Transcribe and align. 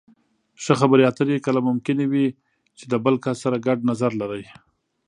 ښه 0.63 0.73
خبرې 0.81 1.03
اترې 1.09 1.43
کله 1.45 1.59
ممکنې 1.69 2.05
وي 2.11 2.27
چې 2.77 2.85
د 2.91 2.93
بل 3.05 3.15
کس 3.23 3.37
سره 3.43 3.63
ګډ 3.65 3.79
نظر 3.89 4.11
لرئ. 4.21 4.43